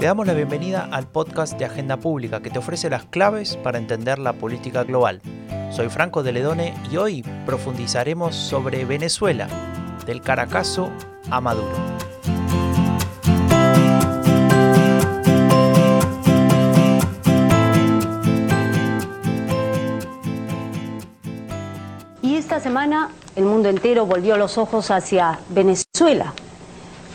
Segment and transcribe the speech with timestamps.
[0.00, 3.76] Te damos la bienvenida al podcast de Agenda Pública que te ofrece las claves para
[3.76, 5.20] entender la política global.
[5.72, 9.46] Soy Franco de Ledone y hoy profundizaremos sobre Venezuela,
[10.06, 10.88] del Caracazo
[11.30, 11.68] a Maduro.
[22.22, 26.32] Y esta semana el mundo entero volvió los ojos hacia Venezuela.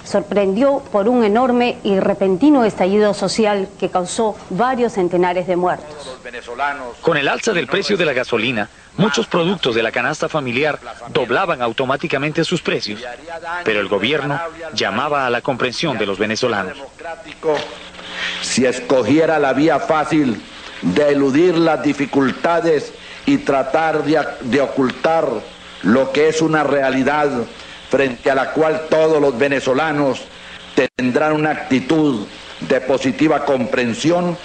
[0.06, 6.18] Sorprendió por un enorme y repentino estallido social que causó varios centenares de muertos.
[7.02, 11.62] Con el alza del precio de la gasolina, muchos productos de la canasta familiar doblaban
[11.62, 13.02] automáticamente sus precios,
[13.64, 14.40] pero el gobierno
[14.74, 16.78] llamaba a la comprensión de los venezolanos.
[18.42, 20.42] Si escogiera la vía fácil
[20.82, 22.94] de eludir las dificultades
[23.26, 25.28] y tratar de, de ocultar
[25.82, 27.32] lo que es una realidad
[27.96, 30.26] frente a la cual todos los venezolanos
[30.98, 32.28] tendrán una actitud
[32.60, 34.38] de positiva comprensión.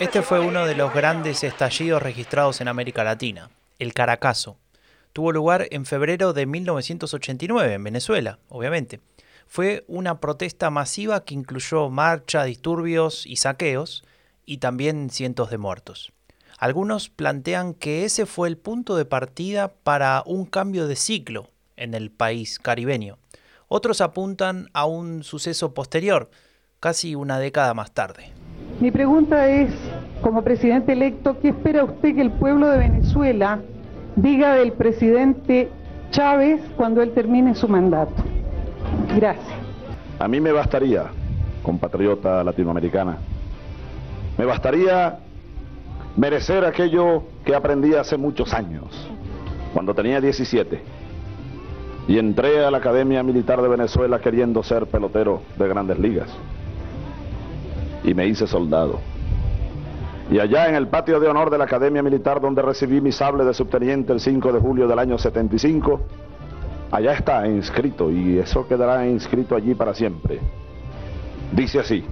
[0.00, 4.56] Este fue uno de los grandes estallidos registrados en América Latina, el Caracazo.
[5.12, 9.00] Tuvo lugar en febrero de 1989 en Venezuela, obviamente.
[9.46, 14.04] Fue una protesta masiva que incluyó marcha, disturbios y saqueos,
[14.46, 16.12] y también cientos de muertos.
[16.58, 21.94] Algunos plantean que ese fue el punto de partida para un cambio de ciclo en
[21.94, 23.18] el país caribeño.
[23.68, 26.30] Otros apuntan a un suceso posterior,
[26.80, 28.32] casi una década más tarde.
[28.80, 29.70] Mi pregunta es,
[30.20, 33.60] como presidente electo, ¿qué espera usted que el pueblo de Venezuela
[34.16, 35.70] diga del presidente
[36.10, 38.22] Chávez cuando él termine su mandato?
[39.16, 39.46] Gracias.
[40.18, 41.04] A mí me bastaría,
[41.62, 43.18] compatriota latinoamericana,
[44.38, 45.18] me bastaría
[46.16, 48.86] merecer aquello que aprendí hace muchos años,
[49.72, 50.80] cuando tenía 17,
[52.06, 56.28] y entré a la Academia Militar de Venezuela queriendo ser pelotero de grandes ligas,
[58.04, 59.00] y me hice soldado.
[60.30, 63.44] Y allá en el patio de honor de la Academia Militar, donde recibí mi sable
[63.44, 66.00] de subteniente el 5 de julio del año 75,
[66.90, 70.40] allá está inscrito y eso quedará inscrito allí para siempre.
[71.52, 72.04] Dice así,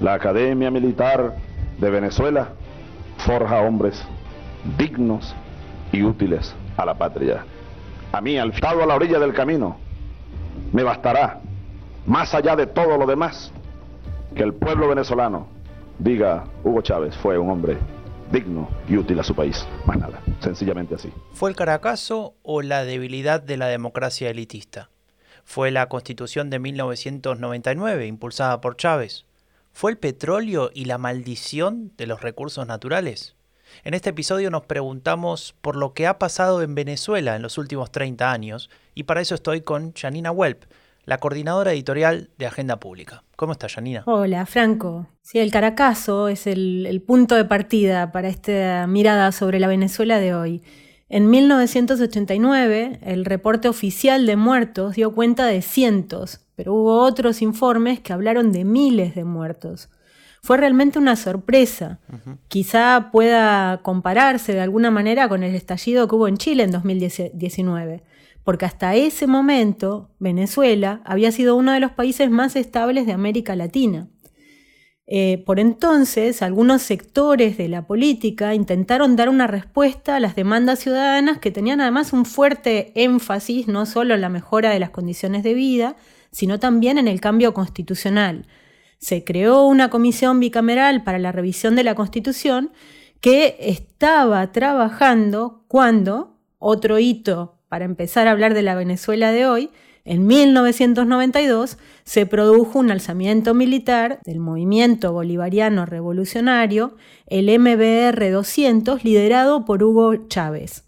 [0.00, 1.36] la Academia Militar
[1.78, 2.48] de Venezuela
[3.18, 4.02] forja hombres
[4.76, 5.34] dignos
[5.92, 7.44] y útiles a la patria.
[8.12, 9.76] A mí, al a la orilla del camino,
[10.72, 11.40] me bastará,
[12.06, 13.52] más allá de todo lo demás,
[14.34, 15.46] que el pueblo venezolano
[15.98, 17.78] diga, Hugo Chávez fue un hombre
[18.32, 19.66] digno y útil a su país.
[19.84, 21.12] Más nada, sencillamente así.
[21.34, 24.90] ¿Fue el Caracazo o la debilidad de la democracia elitista?
[25.44, 29.26] ¿Fue la constitución de 1999 impulsada por Chávez?
[29.72, 33.36] ¿Fue el petróleo y la maldición de los recursos naturales?
[33.84, 37.90] En este episodio nos preguntamos por lo que ha pasado en Venezuela en los últimos
[37.90, 40.64] 30 años y para eso estoy con Janina Welp,
[41.04, 43.24] la coordinadora editorial de Agenda Pública.
[43.36, 44.02] ¿Cómo estás, Janina?
[44.06, 45.06] Hola, Franco.
[45.20, 50.20] Sí, el Caracazo es el, el, punto de partida para esta mirada sobre la Venezuela
[50.20, 50.62] de hoy.
[51.08, 58.00] En 1989, el reporte oficial de muertos dio cuenta de cientos, pero hubo otros informes
[58.00, 59.90] que hablaron de miles de muertos.
[60.40, 62.00] Fue realmente una sorpresa.
[62.08, 62.38] Uh -huh.
[62.48, 68.02] Quizá pueda compararse de alguna manera con el estallido que hubo en Chile en 2019
[68.44, 73.56] porque hasta ese momento Venezuela había sido uno de los países más estables de América
[73.56, 74.08] Latina.
[75.06, 80.78] Eh, por entonces, algunos sectores de la política intentaron dar una respuesta a las demandas
[80.78, 85.42] ciudadanas que tenían además un fuerte énfasis no solo en la mejora de las condiciones
[85.42, 85.96] de vida,
[86.30, 88.46] sino también en el cambio constitucional.
[88.98, 92.72] Se creó una comisión bicameral para la revisión de la Constitución
[93.20, 99.70] que estaba trabajando cuando otro hito para empezar a hablar de la Venezuela de hoy,
[100.04, 106.98] en 1992 se produjo un alzamiento militar del movimiento bolivariano revolucionario,
[107.28, 110.84] el MBR 200, liderado por Hugo Chávez.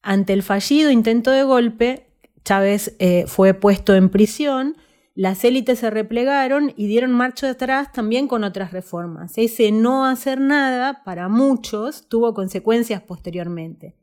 [0.00, 2.06] Ante el fallido intento de golpe,
[2.42, 4.78] Chávez eh, fue puesto en prisión,
[5.14, 9.36] las élites se replegaron y dieron marcha atrás también con otras reformas.
[9.36, 13.97] Ese no hacer nada, para muchos, tuvo consecuencias posteriormente.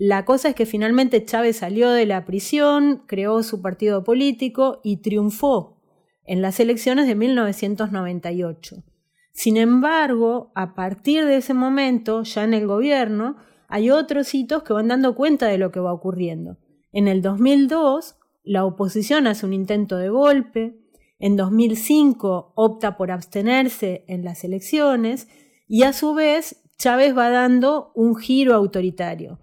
[0.00, 4.98] La cosa es que finalmente Chávez salió de la prisión, creó su partido político y
[4.98, 5.82] triunfó
[6.24, 8.84] en las elecciones de 1998.
[9.32, 14.72] Sin embargo, a partir de ese momento, ya en el gobierno, hay otros hitos que
[14.72, 16.58] van dando cuenta de lo que va ocurriendo.
[16.92, 18.14] En el 2002,
[18.44, 20.78] la oposición hace un intento de golpe,
[21.18, 25.26] en 2005 opta por abstenerse en las elecciones
[25.66, 29.40] y a su vez Chávez va dando un giro autoritario.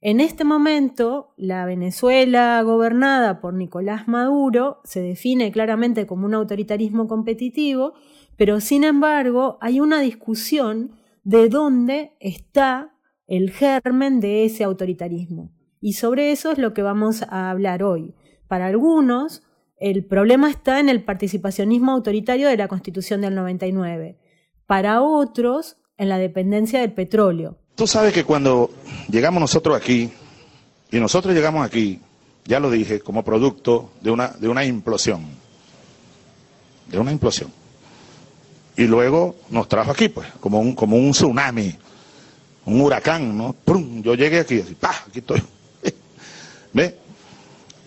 [0.00, 7.08] En este momento, la Venezuela gobernada por Nicolás Maduro se define claramente como un autoritarismo
[7.08, 7.94] competitivo,
[8.36, 10.92] pero sin embargo hay una discusión
[11.24, 12.94] de dónde está
[13.26, 15.50] el germen de ese autoritarismo.
[15.80, 18.14] Y sobre eso es lo que vamos a hablar hoy.
[18.46, 19.42] Para algunos,
[19.80, 24.16] el problema está en el participacionismo autoritario de la Constitución del 99.
[24.64, 27.58] Para otros, en la dependencia del petróleo.
[27.78, 28.72] Tú sabes que cuando
[29.08, 30.10] llegamos nosotros aquí,
[30.90, 32.00] y nosotros llegamos aquí,
[32.44, 35.24] ya lo dije, como producto de una, de una implosión,
[36.88, 37.52] de una implosión.
[38.76, 41.72] Y luego nos trajo aquí, pues, como un, como un tsunami,
[42.64, 43.52] un huracán, ¿no?
[43.52, 44.02] ¡Prum!
[44.02, 45.04] Yo llegué aquí, así, ¡pah!
[45.06, 45.40] Aquí estoy.
[46.72, 46.98] ¿Ve?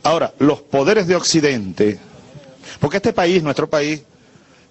[0.03, 1.99] Ahora, los poderes de Occidente,
[2.79, 4.01] porque este país, nuestro país,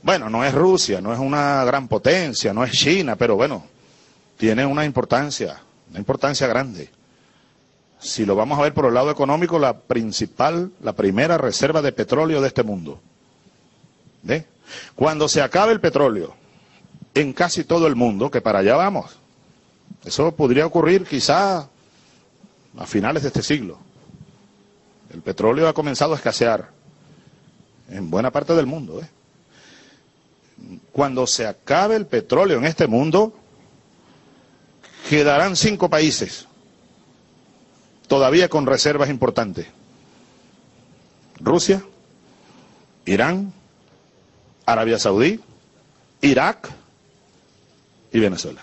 [0.03, 3.67] bueno, no es Rusia, no es una gran potencia, no es China, pero bueno,
[4.41, 5.61] tiene una importancia,
[5.91, 6.89] una importancia grande.
[7.99, 11.93] Si lo vamos a ver por el lado económico, la principal, la primera reserva de
[11.93, 13.03] petróleo de este mundo.
[14.97, 16.35] Cuando se acabe el petróleo
[17.13, 19.11] en casi todo el mundo, que para allá vamos,
[20.07, 21.69] eso podría ocurrir quizá
[22.79, 23.77] a finales de este siglo.
[25.13, 26.71] El petróleo ha comenzado a escasear
[27.91, 29.03] en buena parte del mundo.
[29.03, 29.09] ¿eh?
[30.93, 33.35] Cuando se acabe el petróleo en este mundo,
[35.11, 36.47] quedarán cinco países
[38.07, 39.67] todavía con reservas importantes.
[41.41, 41.83] Rusia,
[43.07, 43.53] Irán,
[44.65, 45.41] Arabia Saudí,
[46.21, 46.69] Irak
[48.13, 48.63] y Venezuela.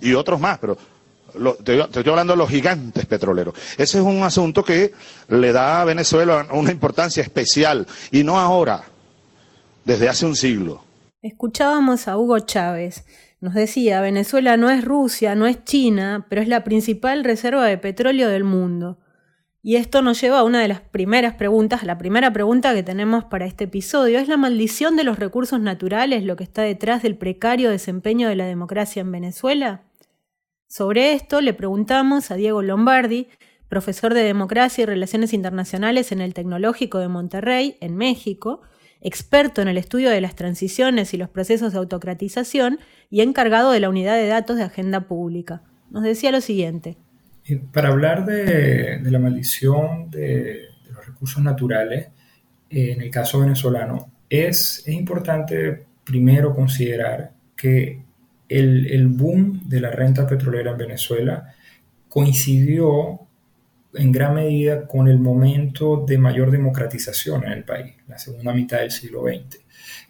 [0.00, 0.78] Y otros más, pero
[1.64, 3.52] te, estoy hablando de los gigantes petroleros.
[3.76, 4.92] Ese es un asunto que
[5.26, 8.84] le da a Venezuela una importancia especial, y no ahora,
[9.84, 10.84] desde hace un siglo.
[11.20, 13.02] Escuchábamos a Hugo Chávez,
[13.40, 17.78] nos decía, Venezuela no es Rusia, no es China, pero es la principal reserva de
[17.78, 18.98] petróleo del mundo.
[19.62, 23.24] Y esto nos lleva a una de las primeras preguntas, la primera pregunta que tenemos
[23.24, 24.18] para este episodio.
[24.18, 28.36] ¿Es la maldición de los recursos naturales lo que está detrás del precario desempeño de
[28.36, 29.82] la democracia en Venezuela?
[30.66, 33.28] Sobre esto le preguntamos a Diego Lombardi,
[33.68, 38.62] profesor de Democracia y Relaciones Internacionales en el Tecnológico de Monterrey, en México,
[39.00, 43.80] experto en el estudio de las transiciones y los procesos de autocratización y encargado de
[43.80, 45.62] la unidad de datos de agenda pública.
[45.90, 46.96] Nos decía lo siguiente.
[47.72, 52.08] Para hablar de, la maldición de, los recursos naturales,
[52.68, 58.02] eh, en el caso venezolano, es, importante primero considerar que
[58.48, 61.54] el, boom de la renta petrolera en Venezuela
[62.08, 63.27] coincidió
[63.94, 68.78] en gran medida con el momento de mayor democratización en el país, la segunda mitad
[68.78, 69.60] del siglo XX.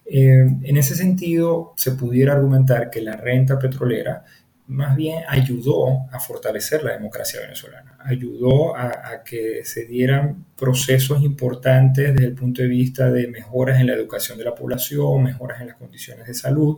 [0.05, 4.25] Eh, en ese sentido, se pudiera argumentar que la renta petrolera
[4.69, 12.15] más bien ayudó a fortalecer la democracia venezolana, ayudó a, que se dieran procesos importantes
[12.15, 15.69] desde el punto de vista de mejoras en la educación de la población, mejoras en
[15.69, 16.77] las condiciones de salud,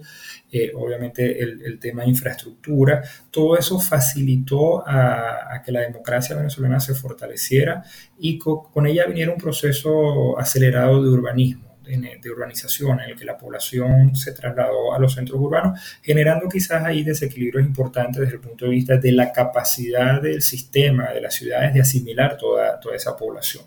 [0.52, 6.94] eh, obviamente el, tema de infraestructura, todo eso facilitó a, que la democracia venezolana se
[6.94, 7.82] fortaleciera
[8.18, 13.36] y con ella viniera un proceso acelerado de urbanismo de urbanización en el que la
[13.36, 18.66] población se trasladó a los centros urbanos, generando quizás ahí desequilibrios importantes desde el punto
[18.66, 23.16] de vista de la capacidad del sistema de las ciudades de asimilar toda, toda esa
[23.16, 23.64] población.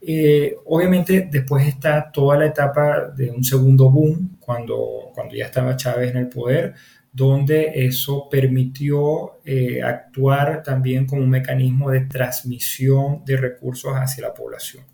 [0.00, 5.76] Eh, obviamente después está toda la etapa de un segundo boom, cuando, cuando ya estaba
[5.76, 6.74] Chávez en el poder,
[7.18, 14.32] donde eso permitió eh, actuar también como un mecanismo de transmisión de recursos hacia la
[14.32, 14.84] población.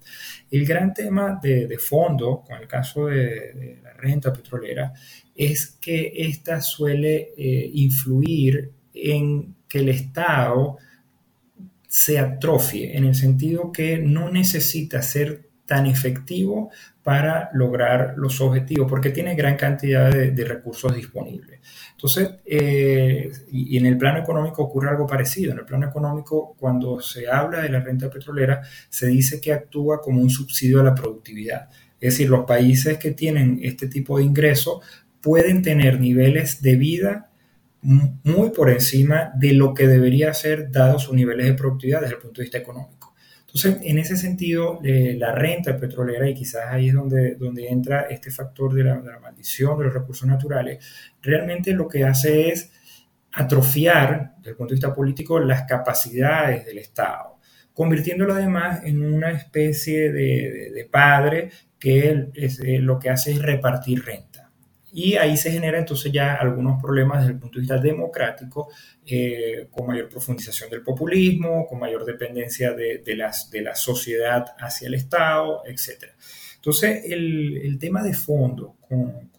[0.50, 4.95] El gran tema de, fondo con el caso de, la renta petrolera
[5.35, 10.78] es que esta suele eh, influir en que el Estado
[11.87, 16.71] se atrofie, en el sentido que no necesita ser tan efectivo
[17.02, 21.61] para lograr los objetivos, porque tiene gran cantidad de recursos disponibles.
[22.04, 25.52] Entonces, eh, y, en el plano económico ocurre algo parecido.
[25.52, 30.00] En el plano económico, cuando se habla de la renta petrolera, se dice que actúa
[30.00, 31.71] como un subsidio a la productividad.
[32.00, 34.80] Es decir, los países que tienen este tipo de ingresos
[35.23, 37.30] pueden tener niveles de vida
[37.80, 42.21] muy por encima de lo que debería ser dados sus niveles de productividad desde el
[42.21, 43.04] punto de vista económico.
[43.55, 48.09] Entonces, en ese sentido, eh, la renta petrolera, y quizás ahí es donde, donde entra
[48.11, 50.85] este factor de la, maldición de los recursos naturales,
[51.23, 52.73] realmente lo que hace es
[53.33, 57.39] atrofiar, desde el punto de vista político, las capacidades del Estado,
[57.73, 64.05] convirtiéndolo además en una especie de, padre que es, eh, lo que hace es repartir
[64.05, 64.34] renta.
[64.95, 68.69] Y ahí se genera entonces ya algunos problemas desde el punto de vista democrático,
[69.05, 74.87] eh, con mayor profundización del populismo, con mayor dependencia de, las, de la sociedad hacia
[74.87, 76.13] el Estado, etc.
[76.57, 79.31] Entonces, el, tema de fondo con,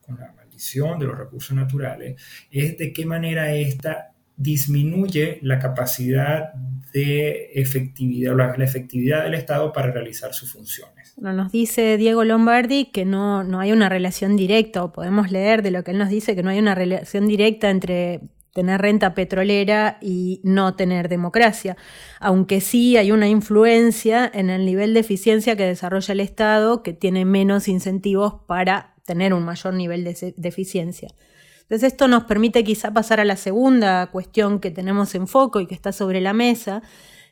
[0.00, 6.54] con la maldición de los recursos naturales es de qué manera esta disminuye la capacidad
[6.94, 10.99] de efectividad o la, efectividad del Estado para realizar sus funciones.
[11.20, 15.70] Nos dice Diego Lombardi que no, no hay una relación directa, o podemos leer de
[15.70, 18.20] lo que él nos dice que no hay una relación directa entre
[18.52, 21.76] tener renta petrolera y no tener democracia,
[22.18, 26.92] aunque sí hay una influencia en el nivel de eficiencia que desarrolla el Estado, que
[26.92, 31.14] tiene menos incentivos para tener un mayor nivel de eficiencia.
[31.62, 35.68] Entonces esto nos permite quizá pasar a la segunda cuestión que tenemos en foco y
[35.68, 36.82] que está sobre la mesa,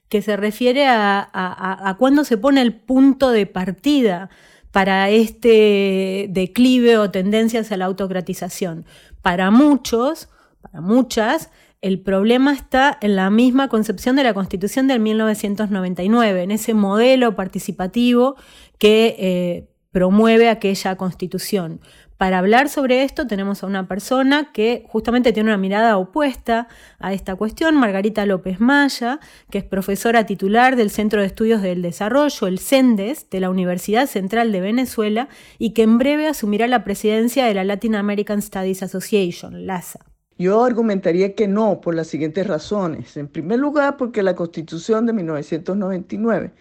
[0.09, 4.31] que se refiere a, a, cuándo se pone el punto de partida
[4.73, 8.87] para este declive o tendencia hacia la autocratización.
[9.23, 10.29] Para muchos,
[10.63, 11.51] para muchas,
[11.81, 17.37] el problema está en la misma concepción de la Constitución del 1999, en ese modelo
[17.37, 18.37] participativo
[18.79, 21.81] que eh, promueve aquella Constitución.
[22.17, 26.67] Para hablar sobre esto tenemos a una persona que justamente tiene una mirada opuesta
[26.99, 31.81] a esta cuestión, Margarita López Maya, que es profesora titular del Centro de Estudios del
[31.81, 35.29] Desarrollo, el CENDES, de la Universidad Central de Venezuela,
[35.59, 40.01] y que en breve asumirá la presidencia de la Latin American Studies Association, LASA.
[40.39, 43.17] Yo argumentaría que no, por las siguientes razones.
[43.17, 46.53] En primer lugar, porque la Constitución de 1999,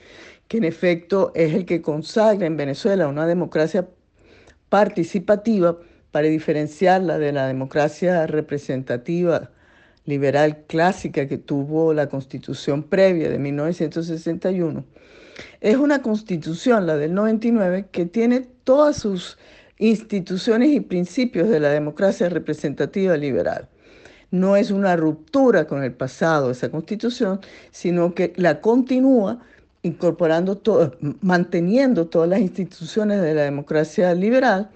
[0.48, 3.88] que en efecto es el que consagra en Venezuela una democracia
[4.70, 5.78] participativa
[6.12, 9.52] para diferenciarla de la democracia representativa
[10.06, 14.86] liberal clásica que tuvo la constitución previa de 1961,
[15.62, 19.38] es una constitución, la del 99, que tiene todas sus
[19.78, 23.68] instituciones y principios de la democracia representativa liberal.
[24.32, 27.40] No es una ruptura con el pasado esa constitución,
[27.72, 29.46] sino que la continúa
[29.84, 34.70] incorporando todo, manteniendo todas las instituciones de la democracia liberal,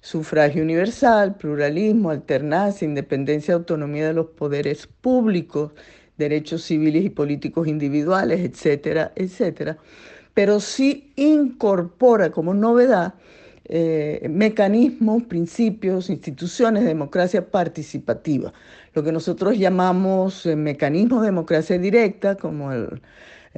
[0.00, 5.72] sufragio universal, pluralismo, alternancia, independencia, autonomía de los poderes públicos,
[6.16, 9.78] derechos civiles y políticos individuales, etcétera, etcétera,
[10.34, 13.14] pero sí incorpora como novedad
[13.68, 18.52] eh, mecanismos, principios, instituciones de democracia participativa,
[18.94, 23.02] lo que nosotros llamamos eh, mecanismos de democracia directa, como el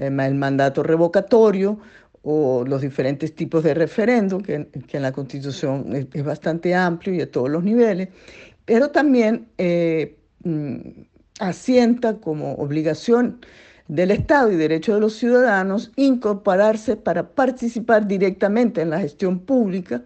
[0.07, 1.79] el mandato revocatorio
[2.23, 7.31] o los diferentes tipos de referéndum, que, en la Constitución es, bastante amplio y a
[7.31, 8.09] todos los niveles,
[8.65, 10.79] pero también eh, mm,
[11.41, 13.41] asienta como obligación
[13.87, 20.03] del Estado y derecho de los ciudadanos incorporarse para participar directamente en la gestión pública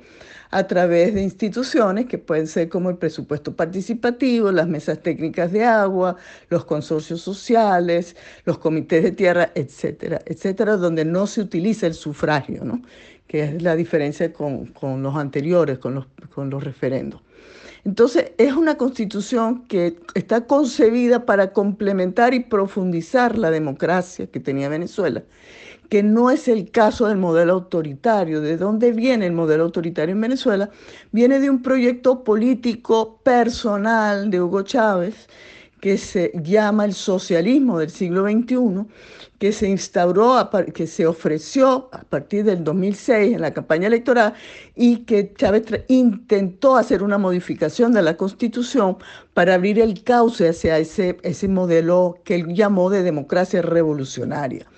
[0.52, 5.64] a través de instituciones que pueden ser como el presupuesto participativo, las mesas técnicas de
[5.64, 6.16] agua,
[6.50, 12.64] los consorcios sociales, los comités de tierra, etcétera, etcétera, donde no se utiliza el sufragio,
[12.64, 12.82] ¿no?
[13.26, 17.22] que es la diferencia con, con los anteriores, con los, con los referendos.
[17.84, 24.68] Entonces, es una constitución que está concebida para complementar y profundizar la democracia que tenía
[24.68, 25.22] Venezuela
[25.92, 28.40] que no es el caso del modelo autoritario.
[28.40, 30.70] ¿De dónde viene el modelo autoritario en Venezuela?
[31.10, 35.28] Viene de un proyecto político personal de Hugo Chávez
[35.82, 38.86] que se llama el socialismo del siglo XXI,
[39.38, 44.32] que se instauró, que se ofreció a partir del 2006 en la campaña electoral
[44.74, 48.96] y que Chávez intentó hacer una modificación de la constitución
[49.34, 54.71] para abrir el cauce hacia ese, ese modelo que él llamó de democracia revolucionaria.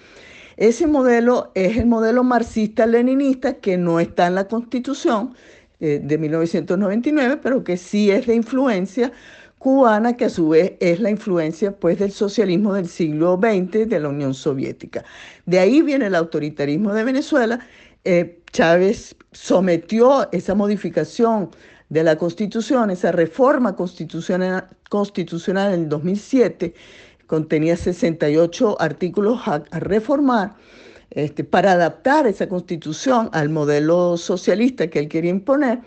[0.56, 5.34] Ese modelo es el modelo marxista-leninista que no está en la Constitución
[5.80, 9.12] eh, de 1999, pero que sí es la influencia
[9.58, 13.98] cubana, que a su vez es la influencia pues, del socialismo del siglo XX de
[13.98, 15.04] la Unión Soviética.
[15.46, 17.60] De ahí viene el autoritarismo de Venezuela.
[18.04, 21.50] Eh, Chávez sometió esa modificación
[21.88, 26.74] de la Constitución, esa reforma constitucional, constitucional en el 2007,
[27.34, 30.54] contenía 68 artículos a, reformar
[31.10, 35.80] este, para adaptar esa constitución al modelo socialista que él quería imponer.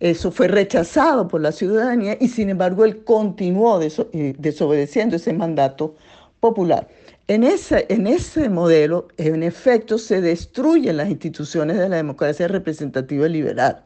[0.00, 5.94] Eso fue rechazado por la ciudadanía y sin embargo él continuó eh, desobedeciendo ese mandato
[6.40, 6.88] popular.
[7.28, 13.82] En ese, modelo, en efecto, se destruyen las instituciones de la democracia representativa liberal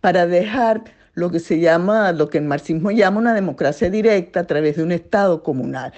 [0.00, 4.46] para dejar lo que se llama, lo que el marxismo llama una democracia directa a
[4.46, 5.92] través de un Estado comunal.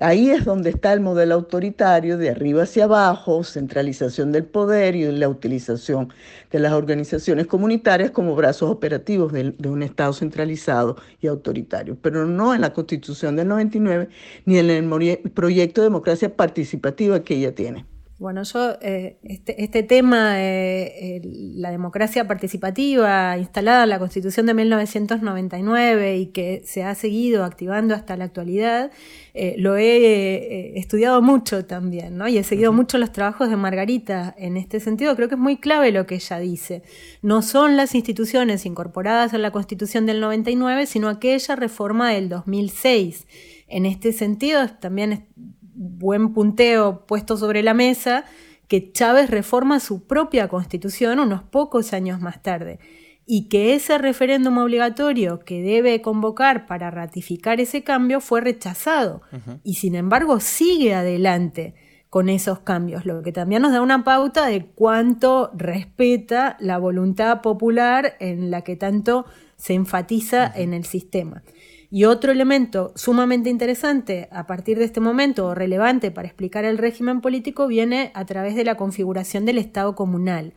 [0.00, 5.04] Ahí es donde está el modelo autoritario, de arriba hacia abajo, centralización del poder y
[5.12, 6.12] la utilización
[6.50, 12.54] de las organizaciones comunitarias como brazos operativos de, un Estado centralizado y autoritario, pero no
[12.54, 14.08] en la Constitución del 99
[14.46, 17.86] ni en el proyecto de democracia participativa que ella tiene.
[18.24, 21.20] Bueno, yo, eh, este, este, tema, eh,
[21.56, 27.94] la democracia participativa instalada en la Constitución de 1999 y que se ha seguido activando
[27.94, 28.90] hasta la actualidad,
[29.34, 32.26] eh, lo he estudiado mucho también, ¿no?
[32.26, 35.14] Y he seguido mucho los trabajos de Margarita en este sentido.
[35.16, 36.82] Creo que es muy clave lo que ella dice.
[37.20, 43.26] No son las instituciones incorporadas en la Constitución del 99, sino aquella reforma del 2006.
[43.68, 45.26] En este sentido, también
[45.74, 48.24] buen punteo puesto sobre la mesa
[48.68, 52.78] que Chávez reforma su propia constitución unos pocos años más tarde
[53.26, 59.22] y que ese referéndum obligatorio que debe convocar para ratificar ese cambio fue rechazado
[59.62, 61.74] y sin embargo sigue adelante
[62.10, 67.40] con esos cambios, lo que también nos da una pauta de cuánto respeta la voluntad
[67.40, 69.26] popular en la que tanto
[69.56, 71.42] se enfatiza en el sistema.
[71.90, 76.78] Y otro elemento sumamente interesante a partir de este momento o relevante para explicar el
[76.78, 80.54] régimen político viene a través de la configuración del Estado comunal.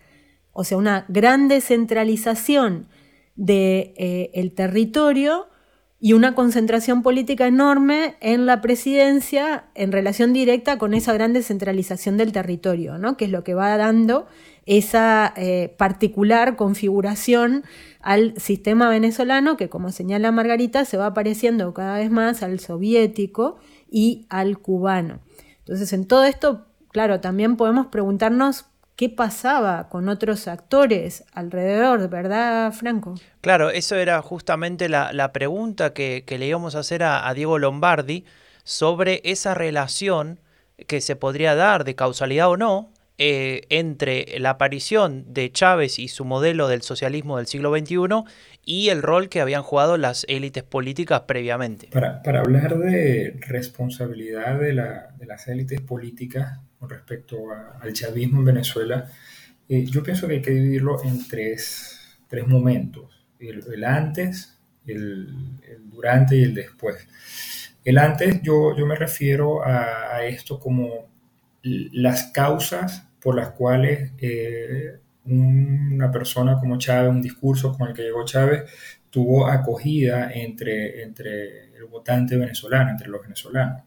[0.51, 2.87] O sea, una gran descentralización
[3.35, 5.47] del de, eh, territorio
[5.99, 12.17] y una concentración política enorme en la presidencia en relación directa con esa gran descentralización
[12.17, 13.17] del territorio, ¿no?
[13.17, 14.27] que es lo que va dando
[14.67, 17.63] esa eh, particular configuración
[18.07, 23.57] al sistema venezolano que, como señala Margarita, se va pareciendo cada vez más al soviético
[23.91, 25.19] y al cubano.
[25.59, 28.63] Entonces, en todo esto, claro, también podemos preguntarnos
[28.95, 33.15] qué pasaba con otros actores alrededor, ¿verdad, Franco?
[33.41, 38.23] Claro, eso era justamente la, pregunta que, le íbamos a hacer a Diego Lombardi
[38.63, 40.39] sobre esa relación
[40.87, 46.07] que se podría dar de causalidad o no eh, entre la aparición de Chávez y
[46.07, 47.97] su modelo del socialismo del siglo XXI
[48.63, 51.87] y el rol que habían jugado las élites políticas previamente.
[51.87, 57.37] Para, hablar de responsabilidad de, las élites políticas con respecto
[57.81, 59.09] al chavismo en Venezuela,
[59.67, 65.33] eh, yo pienso que hay que dividirlo en tres, momentos, el, antes, el,
[65.89, 67.07] durante y el después.
[67.83, 71.09] El antes yo, me refiero a, a esto como
[71.63, 78.03] las causas por las cuales eh, una persona como Chávez, un discurso con el que
[78.03, 78.63] llegó Chávez,
[79.09, 83.83] tuvo acogida entre, entre el votante venezolano, entre los venezolanos.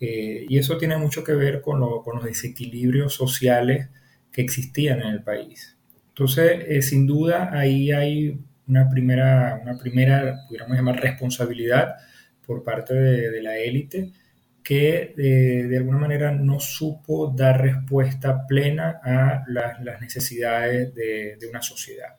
[0.00, 3.88] Eh, y eso tiene mucho que ver con, los desequilibrios sociales
[4.32, 5.76] que existían en el país.
[6.08, 11.96] Entonces, eh, sin duda, ahí hay una primera, una primera, pudiéramos llamar, responsabilidad
[12.46, 14.12] por parte de la élite
[14.68, 21.62] que eh, de alguna manera no supo dar respuesta plena a las necesidades de, una
[21.62, 22.16] sociedad.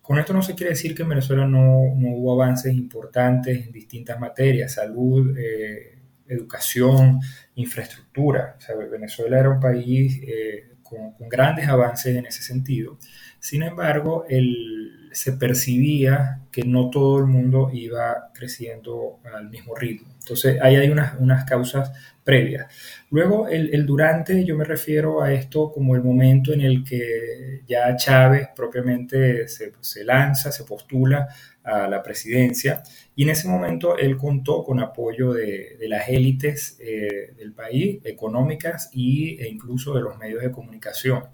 [0.00, 4.20] Con esto no se quiere decir que en Venezuela no, hubo avances importantes en distintas
[4.20, 7.18] materias, salud, eh, educación,
[7.56, 8.56] infraestructura.
[8.88, 12.96] Venezuela era un país eh, con, grandes avances en ese sentido.
[13.42, 20.14] Sin embargo, el, se percibía que no todo el mundo iba creciendo al mismo ritmo.
[20.16, 21.90] Entonces, ahí hay unas, causas
[22.22, 22.72] previas.
[23.10, 27.96] Luego, el, durante, yo me refiero a esto como el momento en el que ya
[27.96, 31.26] Chávez propiamente se, lanza, se postula
[31.64, 32.84] a la presidencia,
[33.16, 37.98] y en ese momento él contó con apoyo de, de las élites eh, del país,
[38.04, 41.24] económicas y, e incluso de los medios de comunicación.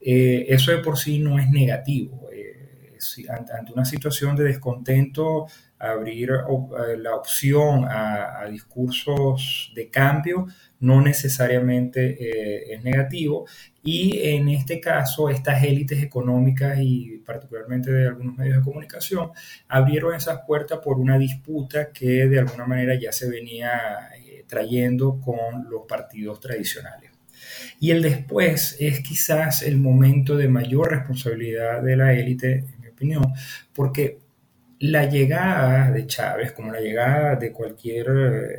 [0.00, 2.28] Eh, eso de por sí no es negativo.
[2.32, 5.46] Eh, ante una situación de descontento,
[5.78, 10.46] abrir eh, la opción a, discursos de cambio
[10.80, 13.46] no necesariamente es negativo
[13.82, 19.30] y en este caso estas élites económicas y particularmente de algunos medios de comunicación
[19.68, 24.08] abrieron esas puertas por una disputa que de alguna manera ya se venía
[24.46, 27.07] trayendo con los partidos tradicionales.
[27.80, 32.88] Y el después es quizás el momento de mayor responsabilidad de la élite, en mi
[32.88, 33.32] opinión,
[33.74, 34.18] porque
[34.80, 38.06] la llegada de Chávez, como la llegada de cualquier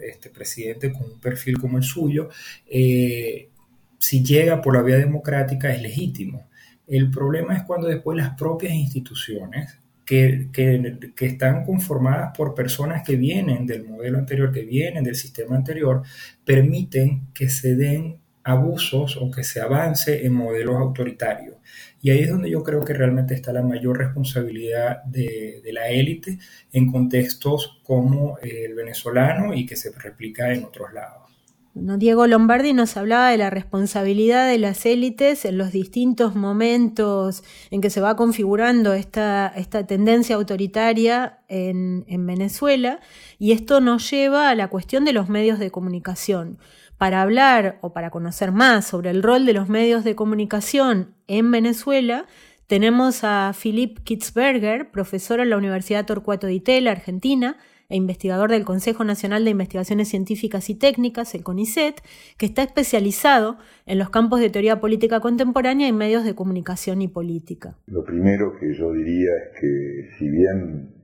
[0.03, 2.29] este, presidente con un perfil como el suyo,
[2.69, 3.49] eh,
[3.97, 6.49] si llega por la vía democrática es legítimo.
[6.87, 13.15] El problema es cuando después las propias instituciones, que, que, están conformadas por personas que
[13.15, 16.01] vienen del modelo anterior, que vienen del sistema anterior,
[16.43, 18.17] permiten que se den
[18.49, 21.55] abusos o que se avance en modelos autoritarios.
[22.01, 26.39] Y ahí es donde yo creo que realmente está la mayor responsabilidad de, la élite
[26.71, 31.29] en contextos como el venezolano y que se replica en otros lados.
[31.75, 37.79] Diego Lombardi nos hablaba de la responsabilidad de las élites en los distintos momentos en
[37.79, 39.53] que se va configurando esta,
[39.87, 42.99] tendencia autoritaria en, en Venezuela
[43.37, 46.57] y esto nos lleva a la cuestión de los medios de comunicación.
[46.99, 51.49] Para hablar o para conocer más sobre el rol de los medios de comunicación en
[51.49, 52.25] Venezuela,
[52.67, 57.55] tenemos a Philip Kitzberger, profesor en la Universidad Torcuato Di Tella, Argentina,
[57.87, 62.01] e investigador del Consejo Nacional de Investigaciones Científicas y Técnicas, el CONICET,
[62.37, 67.07] que está especializado en los campos de teoría política contemporánea y medios de comunicación y
[67.07, 67.77] política.
[67.87, 70.95] Lo primero que yo diría es que si bien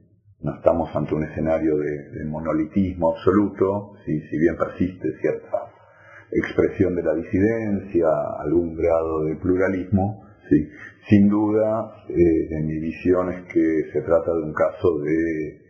[0.41, 5.74] no estamos ante un escenario de, monolitismo absoluto, si, si bien persiste cierta
[6.31, 8.07] expresión de la disidencia,
[8.39, 10.23] algún grado de pluralismo,
[11.09, 15.65] sin duda, eh, mi visión es que se trata de un caso de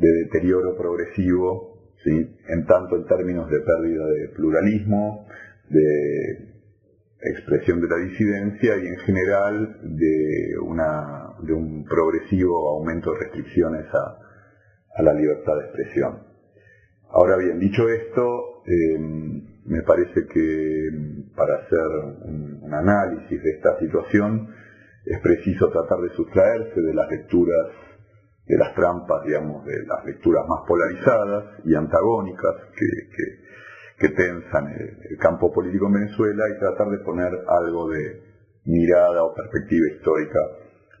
[0.00, 5.26] de deterioro progresivo, en tanto en términos de pérdida de pluralismo,
[5.68, 6.50] de
[7.22, 15.14] expresión de la disidencia y en general de un progresivo aumento de restricciones a, la
[15.14, 16.22] libertad de expresión.
[17.10, 20.88] Ahora bien, dicho esto, em, me parece que
[21.36, 21.86] para hacer
[22.22, 24.48] un, análisis de esta situación
[25.04, 27.66] es preciso tratar de sustraerse de las lecturas
[28.46, 35.52] de las trampas, digamos, de las lecturas más polarizadas y antagónicas que, tensan el, campo
[35.52, 38.22] político en Venezuela y tratar de poner algo de
[38.64, 40.40] mirada o perspectiva histórica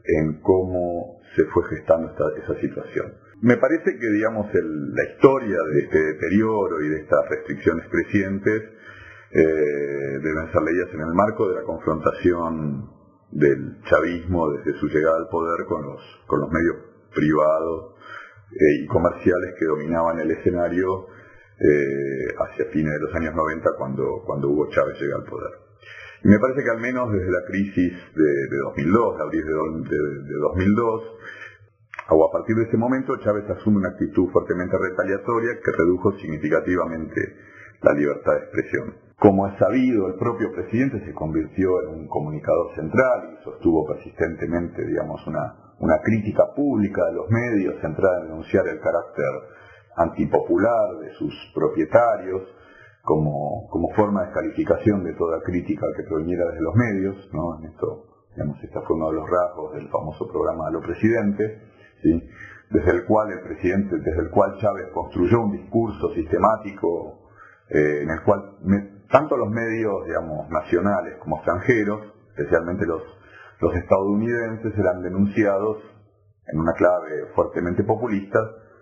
[0.04, 3.12] en cómo se fue gestando esa situación.
[3.42, 8.62] Me parece que, digamos, la historia de este deterioro y de estas restricciones crecientes
[9.30, 12.90] eh, deben ser leídas en el marco de la confrontación
[13.30, 16.76] del chavismo desde su llegada al poder con los, con los medios
[17.14, 17.94] privados
[18.50, 21.06] eh, y comerciales que dominaban el escenario
[21.60, 25.52] eh, hacia fines de los años 90 cuando, cuando Hugo Chávez llega al poder.
[26.24, 31.02] Y me parece que al menos desde la crisis de, 2002, de abril de, 2002,
[32.08, 37.20] o a partir de ese momento Chávez asume una actitud fuertemente retaliatoria que redujo significativamente
[37.82, 38.94] la libertad de expresión.
[39.18, 44.84] Como es sabido, el propio presidente se convirtió en un comunicador central y sostuvo persistentemente,
[44.84, 49.26] digamos, una, una crítica pública de los medios centrada en denunciar el carácter
[49.96, 52.42] antipopular de sus propietarios,
[53.02, 57.58] como, como forma de calificación de toda crítica que proveniera desde los medios, ¿no?
[57.58, 61.62] En esto, digamos, este fue uno de los rasgos del famoso programa de los presidentes,
[62.70, 67.28] desde el cual el presidente, desde el cual Chávez construyó un discurso sistemático
[67.68, 68.56] eh, en el cual
[69.10, 72.00] tanto los medios, digamos, nacionales como extranjeros,
[72.36, 75.78] especialmente los estadounidenses eran denunciados
[76.46, 78.38] en una clave fuertemente populista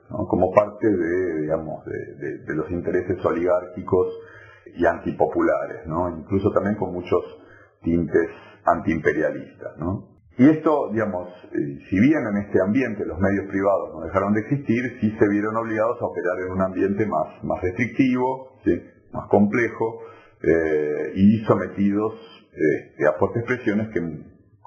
[0.09, 4.07] como parte de, digamos, de, los intereses oligárquicos
[4.75, 5.83] y antipopulares,
[6.19, 7.23] incluso también con muchos
[7.83, 8.29] tintes
[8.65, 9.73] antiimperialistas.
[10.39, 14.41] Y esto, digamos, eh, si bien en este ambiente los medios privados no dejaron de
[14.41, 18.61] existir, sí se vieron obligados a operar en un ambiente más, más restrictivo,
[19.13, 20.01] más complejo,
[20.41, 22.15] eh, y sometidos
[22.53, 24.01] eh, a fuertes presiones que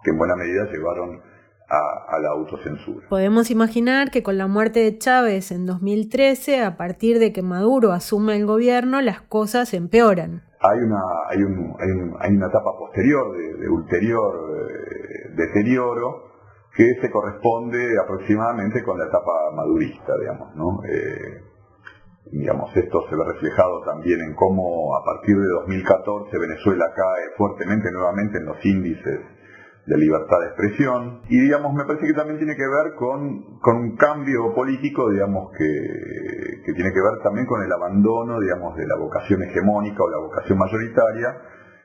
[0.04, 1.22] que en buena medida llevaron
[1.70, 3.08] a, la autocensura.
[3.08, 7.94] Podemos imaginar que con la muerte de Chávez en 2013, a partir de que Maduro
[7.94, 10.44] asume el gobierno, las cosas empeoran.
[10.60, 11.74] Hay una, hay un,
[12.20, 16.32] hay, una etapa posterior, de, ulterior eh, deterioro,
[16.76, 20.80] que se corresponde aproximadamente con la etapa madurista, digamos, ¿no?
[20.86, 21.52] Eh,
[22.32, 27.92] digamos, esto se ve reflejado también en cómo a partir de 2014 Venezuela cae fuertemente
[27.92, 29.20] nuevamente en los índices
[29.86, 33.78] de libertad de expresión y digamos me parece que también tiene que ver con, con
[33.78, 38.86] un cambio político digamos que, que, tiene que ver también con el abandono digamos de
[38.86, 41.30] la vocación hegemónica o la vocación mayoritaria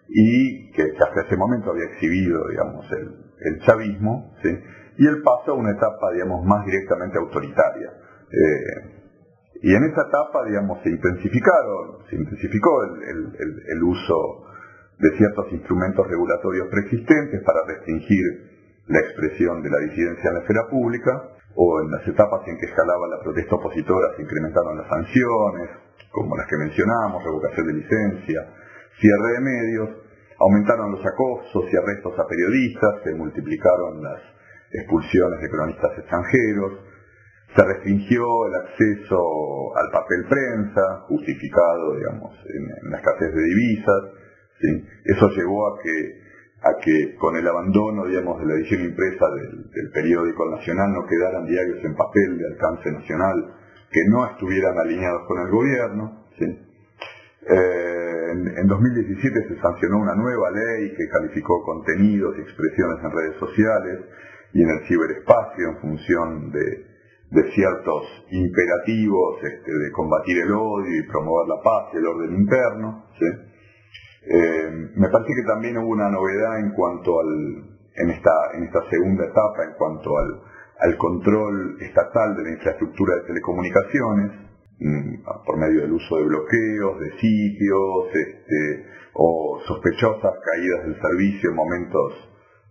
[0.08, 4.34] y que, hasta ese momento había exhibido digamos el, el chavismo
[4.98, 7.92] y el paso a una etapa digamos más directamente autoritaria.
[8.30, 8.96] Eh,
[9.62, 13.32] y en esa etapa digamos se intensificaron se intensificó el,
[13.68, 14.44] el uso
[14.98, 20.62] de ciertos instrumentos regulatorios preexistentes para restringir la expresión de la disidencia en la esfera
[20.70, 25.70] pública, o en las etapas en que escalaba la protesta opositora se incrementaron las sanciones,
[26.12, 28.40] como las que mencionamos, revocación de licencia,
[29.00, 29.88] cierre de medios,
[30.38, 34.20] aumentaron los acosos y arrestos a periodistas, se multiplicaron las
[34.70, 36.72] expulsiones de cronistas extranjeros,
[37.54, 39.16] se restringió el acceso
[39.76, 44.02] al papel prensa, justificado, digamos, en la escasez de divisas,
[45.04, 46.20] eso llevó a que,
[46.62, 51.46] a que con el abandono, digamos, de la edición impresa del, periódico nacional no quedaran
[51.46, 53.54] diarios en papel de alcance nacional
[53.90, 56.26] que no estuvieran alineados con el gobierno.
[57.48, 63.36] Eh, en, 2017 se sancionó una nueva ley que calificó contenidos y expresiones en redes
[63.38, 64.00] sociales
[64.52, 66.96] y en el ciberespacio en función de,
[67.54, 73.04] ciertos imperativos este, de combatir el odio y promover la paz y el orden interno.
[74.28, 78.80] Eh, me parece que también hubo una novedad en cuanto al, en esta, en esta
[78.90, 84.45] segunda etapa, en cuanto al, control estatal de la infraestructura de telecomunicaciones,
[85.44, 91.56] por medio del uso de bloqueos, de sitios, este, o sospechosas caídas del servicio en
[91.56, 92.12] momentos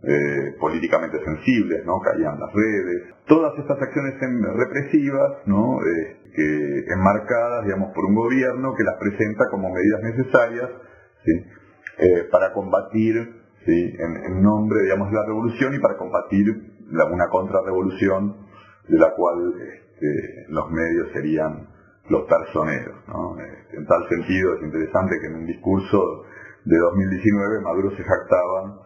[0.03, 1.99] eh, políticamente sensibles, ¿no?
[1.99, 3.13] Caían las redes.
[3.27, 4.13] Todas estas acciones
[4.55, 5.31] represivas.
[5.47, 10.69] Eh, enmarcadas, digamos, por un gobierno que las presenta como medidas necesarias,
[11.97, 13.15] eh, para combatir
[13.65, 16.45] en, nombre, digamos, de la revolución y para combatir
[16.91, 18.35] una contrarrevolución
[18.87, 21.67] de la cual este, los medios serían
[22.09, 22.95] los personeros.
[23.39, 26.23] Este, en tal sentido es interesante que en un discurso
[26.65, 28.81] de 2019 Maduro se jactaba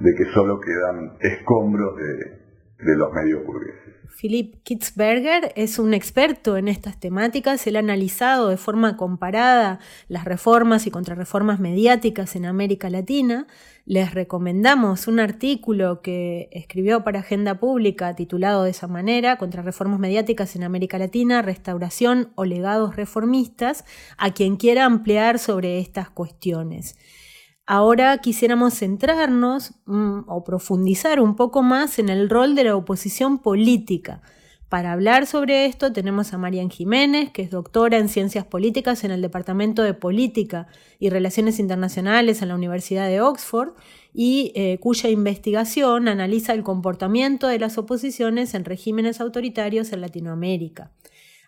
[0.00, 2.49] de que solo quedan escombros de,
[2.82, 4.00] de los medios burgueses.
[4.20, 7.66] Philip Kitzberger es un experto en estas temáticas.
[7.66, 13.46] Él ha analizado de forma comparada las reformas y contrarreformas mediáticas en América Latina.
[13.86, 20.54] Les recomendamos un artículo que escribió para Agenda Pública titulado de esa manera, Contrarreformas mediáticas
[20.54, 23.84] en América Latina, Restauración o legados reformistas,
[24.18, 26.96] a quien quiera ampliar sobre estas cuestiones.
[27.72, 33.38] Ahora quisiéramos centrarnos mm, o profundizar un poco más en el rol de la oposición
[33.38, 34.22] política.
[34.68, 39.12] Para hablar sobre esto tenemos a Marian Jiménez, que es doctora en Ciencias Políticas en
[39.12, 40.66] el Departamento de Política
[40.98, 43.74] y Relaciones Internacionales en la Universidad de Oxford
[44.12, 50.90] y eh, cuya investigación analiza el comportamiento de las oposiciones en regímenes autoritarios en Latinoamérica.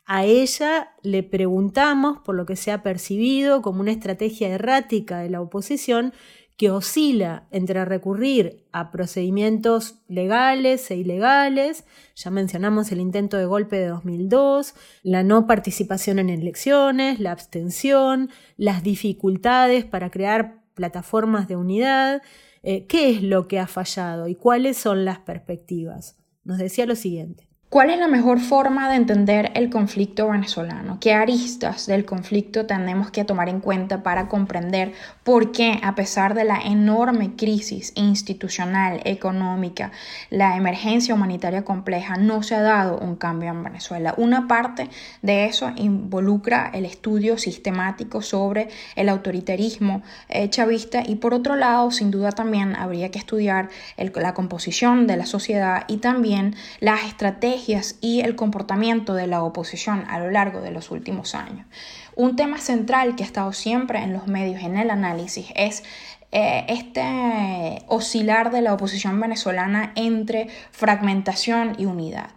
[0.04, 5.30] A ella le preguntamos por lo que se ha percibido como una estrategia errática de
[5.30, 6.12] la oposición
[6.56, 11.84] que oscila entre recurrir a procedimientos legales e ilegales,
[12.14, 18.30] ya mencionamos el intento de golpe de 2002, la no participación en elecciones, la abstención,
[18.56, 22.22] las dificultades para crear plataformas de unidad,
[22.62, 26.16] eh, qué es lo que ha fallado y cuáles son las perspectivas.
[26.44, 27.51] Nos decía lo siguiente.
[27.72, 30.98] ¿Cuál es la mejor forma de entender el conflicto venezolano?
[31.00, 34.92] ¿Qué aristas del conflicto tenemos que tomar en cuenta para comprender
[35.24, 39.90] por qué, a pesar de la enorme crisis institucional, económica,
[40.28, 44.12] la emergencia humanitaria compleja, no se ha dado un cambio en Venezuela?
[44.18, 44.90] Una parte
[45.22, 51.90] de eso involucra el estudio sistemático sobre el autoritarismo eh, chavista y por otro lado,
[51.90, 57.61] sin duda también habría que estudiar la composición de la sociedad y también las estrategias
[58.00, 61.66] y el comportamiento de la oposición a lo largo de los últimos años.
[62.14, 65.82] Un tema central que ha estado siempre en los medios en el análisis es
[66.30, 72.30] eh, este oscilar de la oposición venezolana entre fragmentación y unidad.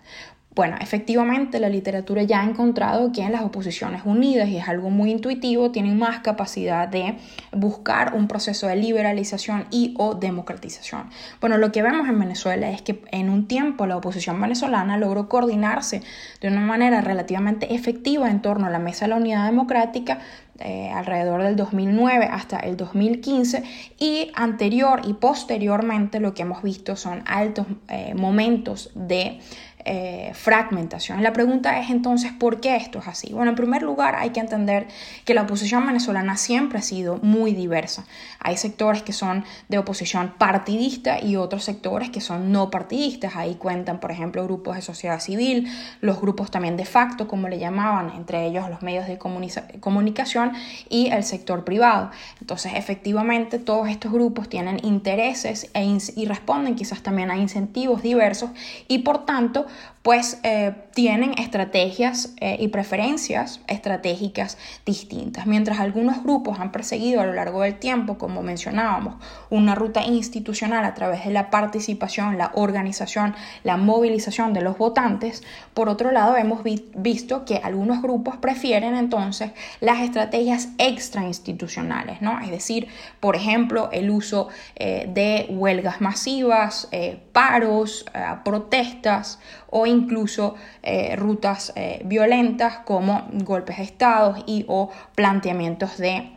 [0.55, 4.89] Bueno, efectivamente la literatura ya ha encontrado que en las oposiciones unidas, y es algo
[4.89, 7.17] muy intuitivo, tienen más capacidad de
[7.51, 11.09] buscar un proceso de liberalización y o democratización.
[11.41, 15.27] Bueno, lo que vemos en Venezuela es que en un tiempo la oposición venezolana logró
[15.27, 16.01] coordinarse
[16.39, 20.19] de una manera relativamente efectiva en torno a la Mesa de la Unidad Democrática,
[20.59, 23.61] eh, alrededor del 2009 hasta el 2015
[23.99, 29.41] y anterior y posteriormente lo que hemos visto son altos eh, momentos de
[29.85, 31.23] eh, fragmentación.
[31.23, 33.31] La pregunta es entonces, ¿por qué esto es así?
[33.33, 34.87] Bueno, en primer lugar hay que entender
[35.23, 38.05] que la oposición venezolana siempre ha sido muy diversa.
[38.39, 43.35] Hay sectores que son de oposición partidista y otros sectores que son no partidistas.
[43.35, 45.67] Ahí cuentan, por ejemplo, grupos de sociedad civil,
[46.01, 50.51] los grupos también de facto, como le llamaban, entre ellos los medios de comunicación
[50.89, 52.11] y el sector privado.
[52.41, 58.49] Entonces, efectivamente, todos estos grupos tienen intereses e y responden quizás también a incentivos diversos
[58.87, 59.67] y por tanto
[60.05, 65.47] pues eh, tienen estrategias eh, y preferencias estratégicas distintas.
[65.47, 69.15] Mientras algunos grupos han perseguido a lo largo del tiempo, como mencionábamos,
[69.49, 73.33] una ruta institucional a través de la participación, la organización,
[73.63, 75.41] la movilización de los votantes,
[75.73, 82.39] por otro lado hemos visto que algunos grupos prefieren entonces las estrategias extrainstitucionales, ¿no?
[82.41, 86.87] Es decir, por ejemplo, el uso eh, de huelgas masivas,
[87.31, 88.05] paros,
[88.43, 89.39] protestas,
[89.77, 96.31] o incluso eh, rutas eh, violentas como golpes de Estado y o planteamientos de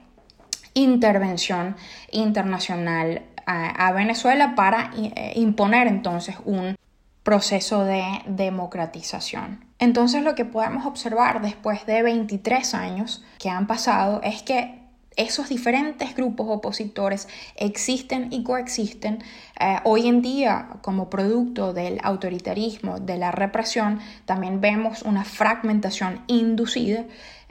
[0.74, 1.76] intervención
[2.10, 6.76] internacional a, Venezuela para eh, imponer entonces un
[7.22, 9.64] proceso de democratización.
[9.78, 14.77] Entonces lo que podemos observar después de 23 años que han pasado es que
[15.18, 19.18] esos diferentes grupos opositores existen y coexisten
[19.60, 26.22] eh, hoy en día como producto del autoritarismo, de la represión, también vemos una fragmentación
[26.28, 27.04] inducida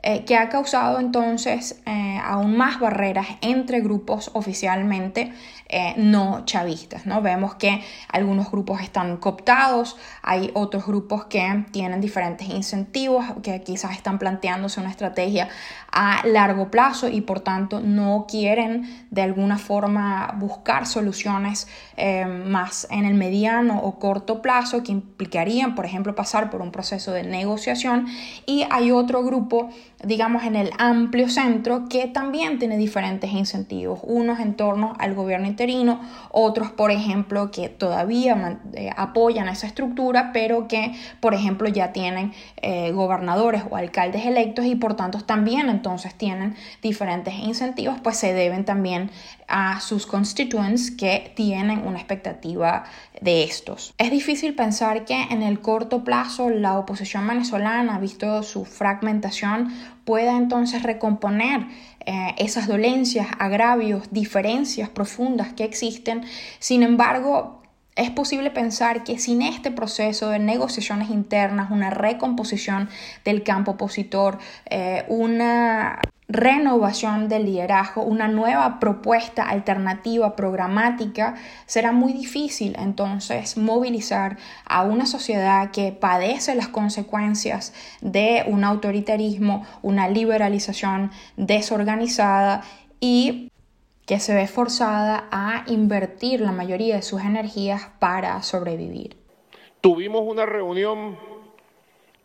[0.03, 5.33] eh, que ha causado entonces eh, aún más barreras entre grupos oficialmente
[5.69, 7.07] eh, no chavistas.
[7.07, 7.23] ¿no?
[7.23, 13.93] Vemos que algunos grupos están cooptados, hay otros grupos que tienen diferentes incentivos, que quizás
[13.93, 15.49] están planteándose una estrategia
[15.91, 21.67] a largo plazo y por tanto no quieren de alguna forma buscar soluciones
[22.45, 27.11] más en el mediano o corto plazo que implicarían, por ejemplo, pasar por un proceso
[27.13, 28.07] de negociación
[28.45, 29.69] y hay otro grupo,
[30.03, 35.47] digamos, en el amplio centro que también tiene diferentes incentivos, unos en torno al gobierno
[36.31, 42.33] otros, por ejemplo, que todavía eh, apoyan esa estructura, pero que, por ejemplo, ya tienen
[42.57, 48.33] eh, gobernadores o alcaldes electos y por tanto también entonces tienen diferentes incentivos, pues se
[48.33, 49.09] deben también
[49.47, 52.83] a sus constituents que tienen una expectativa
[53.21, 53.93] de estos.
[53.97, 59.73] Es difícil pensar que en el corto plazo la oposición venezolana, visto su fragmentación,
[60.05, 61.67] pueda entonces recomponer
[62.05, 66.23] eh, esas dolencias, agravios, diferencias profundas que existen.
[66.59, 67.61] Sin embargo,
[67.97, 72.89] es posible pensar que sin este proceso de negociaciones internas, una recomposición
[73.25, 74.37] del campo opositor,
[74.69, 81.35] eh, una renovación del liderazgo, una nueva propuesta alternativa programática,
[81.65, 89.65] será muy difícil entonces movilizar a una sociedad que padece las consecuencias de un autoritarismo,
[89.81, 92.63] una liberalización desorganizada
[92.99, 93.51] y
[94.05, 99.15] que se ve forzada a invertir la mayoría de sus energías para sobrevivir.
[99.79, 101.17] Tuvimos una reunión,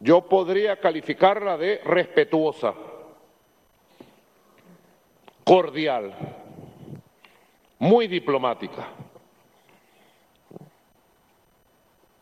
[0.00, 2.72] yo podría calificarla de respetuosa
[5.52, 6.14] cordial,
[7.78, 8.88] muy diplomática,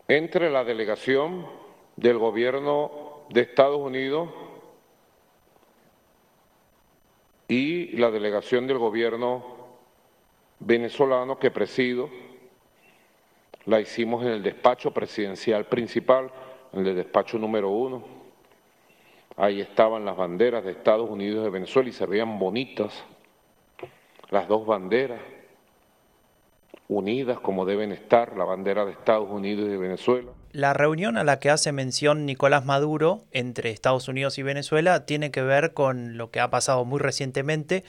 [0.08, 1.46] entre la delegación
[1.94, 4.30] del gobierno de Estados Unidos
[7.46, 9.44] y la delegación del gobierno
[10.58, 12.10] venezolano que presido.
[13.64, 16.32] La hicimos en el despacho presidencial principal,
[16.72, 18.02] en el despacho número uno.
[19.36, 23.04] Ahí estaban las banderas de Estados Unidos y de Venezuela y se veían bonitas
[24.30, 25.20] las dos banderas
[26.88, 30.32] unidas como deben estar, la bandera de Estados Unidos y de Venezuela.
[30.52, 35.30] La reunión a la que hace mención Nicolás Maduro entre Estados Unidos y Venezuela tiene
[35.30, 37.84] que ver con lo que ha pasado muy recientemente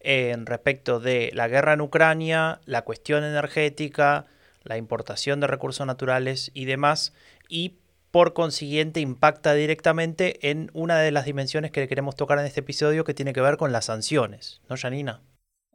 [0.00, 4.26] en respecto de la guerra en Ucrania, la cuestión energética,
[4.62, 7.12] la importación de recursos naturales y demás,
[7.48, 7.74] y
[8.10, 13.04] por consiguiente impacta directamente en una de las dimensiones que queremos tocar en este episodio
[13.04, 15.20] que tiene que ver con las sanciones, ¿no, Janina?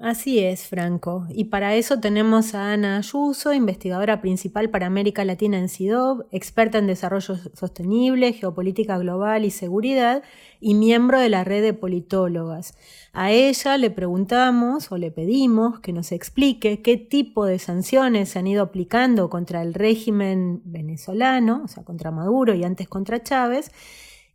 [0.03, 1.27] Así es, Franco.
[1.29, 6.79] Y para eso tenemos a Ana Ayuso, investigadora principal para América Latina en CIDOB, experta
[6.79, 10.23] en desarrollo sostenible, geopolítica global y seguridad,
[10.59, 12.75] y miembro de la red de politólogas.
[13.13, 18.39] A ella le preguntamos o le pedimos que nos explique qué tipo de sanciones se
[18.39, 23.71] han ido aplicando contra el régimen venezolano, o sea, contra Maduro y antes contra Chávez,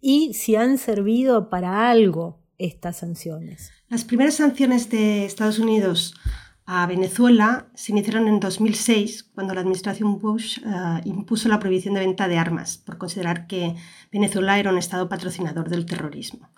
[0.00, 3.72] y si han servido para algo estas sanciones.
[3.88, 6.14] Las primeras sanciones de Estados Unidos
[6.66, 12.00] a Venezuela se iniciaron en 2006, cuando la administración Bush eh, impuso la prohibición de
[12.00, 13.76] venta de armas por considerar que
[14.10, 16.50] Venezuela era un estado patrocinador del terrorismo.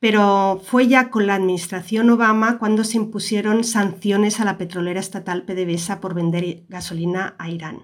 [0.00, 5.42] Pero fue ya con la administración Obama cuando se impusieron sanciones a la petrolera estatal
[5.42, 7.82] PDVSA por vender gasolina a Irán.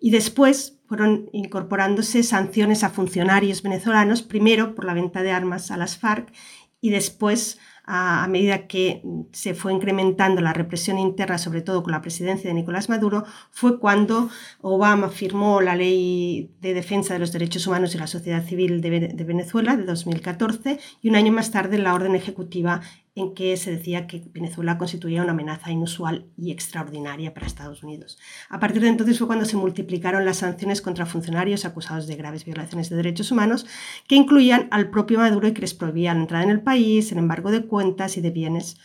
[0.00, 5.76] Y después fueron incorporándose sanciones a funcionarios venezolanos, primero por la venta de armas a
[5.76, 6.32] las FARC
[6.80, 12.02] y después a, medida que se fue incrementando la represión interna, sobre todo con la
[12.02, 14.28] presidencia de Nicolás Maduro, fue cuando
[14.60, 18.90] Obama firmó la Ley de Defensa de los Derechos Humanos y la Sociedad Civil de,
[19.24, 22.82] Venezuela de 2014 y un año más tarde la orden ejecutiva
[23.18, 28.18] en que se decía que Venezuela constituía una amenaza inusual y extraordinaria para Estados Unidos.
[28.48, 32.44] A partir de entonces fue cuando se multiplicaron las sanciones contra funcionarios acusados de graves
[32.44, 33.66] violaciones de derechos humanos,
[34.06, 37.50] que incluían al propio Maduro y que les prohibían entrar en el país, el embargo
[37.50, 38.76] de cuentas y de bienes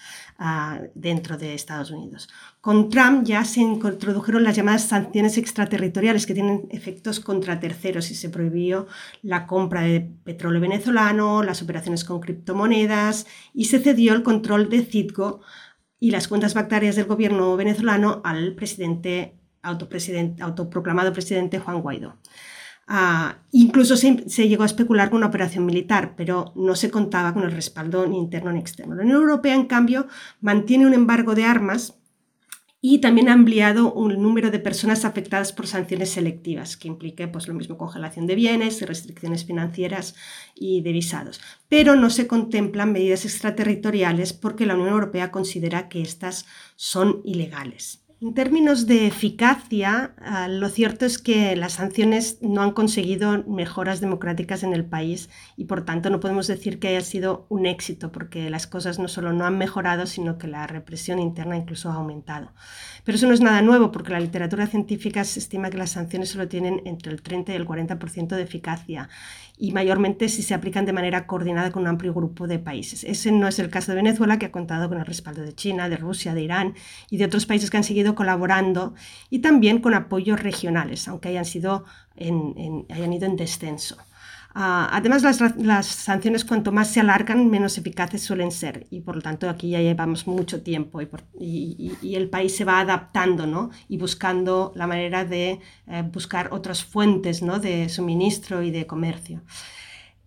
[0.94, 2.30] dentro de Estados Unidos.
[2.60, 8.16] Con Trump ya se introdujeron las llamadas sanciones extraterritoriales que tienen efectos contra terceros y
[8.16, 8.88] se prohibió
[9.22, 14.84] la compra de petróleo venezolano, las operaciones con criptomonedas y se cedió el control de
[14.84, 15.42] Citgo
[16.00, 22.18] y las cuentas bancarias del gobierno venezolano al presidente, autoproclamado presidente Juan Guaidó.
[22.86, 27.44] Ah, incluso se, llegó a especular con una operación militar, pero no se contaba con
[27.44, 28.96] el respaldo ni interno ni externo.
[28.96, 30.08] La Unión Europea, en cambio,
[30.42, 31.98] mantiene un embargo de armas
[32.86, 37.48] y también ha ampliado un número de personas afectadas por sanciones selectivas, que implique pues,
[37.48, 40.16] lo mismo congelación de bienes y restricciones financieras
[40.54, 41.40] y de visados.
[41.70, 48.03] Pero no se contemplan medidas extraterritoriales porque la Unión Europea considera que estas son ilegales.
[48.24, 54.00] En términos de eficacia, ah, lo cierto es que las sanciones no han conseguido mejoras
[54.00, 58.14] democráticas en el país y por tanto no podemos decir que haya sido un éxito
[58.14, 61.96] porque las cosas no solo no han mejorado, sino que la represión interna incluso ha
[61.96, 62.54] aumentado.
[63.04, 66.30] Pero eso no es nada nuevo porque la literatura científica se estima que las sanciones
[66.30, 69.10] solo tienen entre el 30 y el 40% de eficacia
[69.58, 73.04] y mayormente si se aplican de manera coordinada con un amplio grupo de países.
[73.04, 75.90] Ese no es el caso de Venezuela, que ha contado con el respaldo de China,
[75.90, 76.74] de Rusia, de Irán
[77.10, 78.94] y de otros países que han seguido colaborando
[79.30, 81.86] y también con apoyos regionales, aunque hayan, sido
[82.18, 83.98] hayan ido en descenso.
[84.56, 85.24] Ah, además,
[85.58, 89.72] las, sanciones cuanto más se alargan, menos eficaces suelen ser y por lo tanto aquí
[89.72, 93.72] ya llevamos mucho tiempo y, el país se va adaptando ¿no?
[93.90, 97.58] y buscando la manera de eh, buscar otras fuentes ¿no?
[97.58, 99.42] de suministro y de comercio.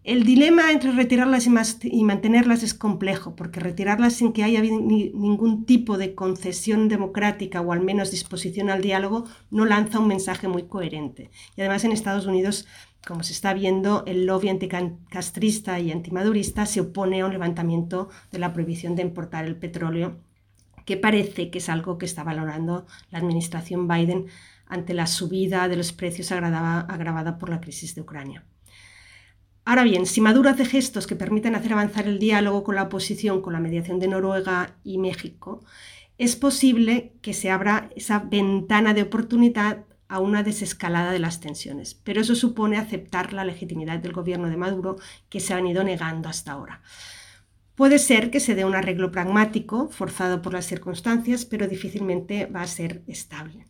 [0.06, 1.48] El dilema entre retirarlas
[1.82, 7.72] y, mantenerlas es complejo, porque retirarlas sin que haya ningún tipo de concesión democrática o
[7.72, 11.32] al menos disposición al diálogo no lanza un mensaje muy coherente.
[11.56, 12.68] Y además en Estados Unidos
[13.04, 18.38] como se está viendo, el lobby anticastrista y antimadurista se opone a un levantamiento de
[18.38, 20.18] la prohibición de importar el petróleo,
[20.84, 24.26] que parece que es algo que está valorando la administración Biden
[24.66, 28.44] ante la subida de los precios agravada, por la crisis de Ucrania.
[29.68, 33.42] Ahora bien, si Maduro hace gestos que permiten hacer avanzar el diálogo con la oposición
[33.42, 35.64] con la mediación de Noruega y México,
[36.18, 41.94] es posible que se abra esa ventana de oportunidad a una desescalada de las tensiones,
[41.94, 44.98] pero eso supone aceptar la legitimidad del gobierno de Maduro
[45.28, 46.80] que se han ido negando hasta ahora.
[47.74, 52.62] Puede ser que se dé un arreglo pragmático, forzado por las circunstancias, pero difícilmente va
[52.62, 53.66] a ser estable.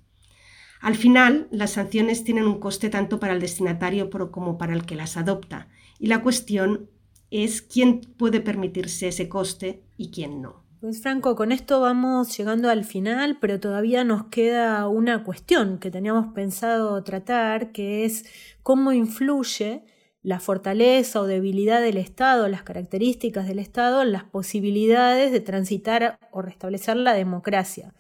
[0.87, 4.95] Al final, las sanciones tienen un coste tanto para el destinatario como para el que
[4.95, 5.67] las adopta,
[5.99, 6.89] y la cuestión
[7.33, 10.63] es quién puede permitirse ese coste y quién no.
[10.81, 15.91] Pues Franco, con esto vamos llegando al final, pero todavía nos queda una cuestión que
[15.91, 18.25] teníamos pensado tratar, que es
[18.63, 19.83] cómo influye
[20.23, 26.43] la fortaleza o debilidad del Estado, las características del Estado las posibilidades de transitar o
[26.43, 27.93] restablecer la democracia.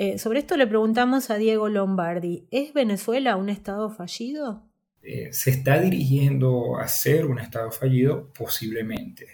[0.00, 4.62] Eh, sobre esto le preguntamos a Diego Lombardi, ¿es Venezuela un Estado fallido?
[5.02, 9.26] Eh, se está dirigiendo a ser un Estado fallido posiblemente.